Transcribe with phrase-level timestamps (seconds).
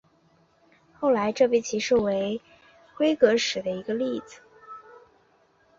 [0.99, 2.41] 后来这被视为
[2.89, 4.41] 是辉格史的一个例子。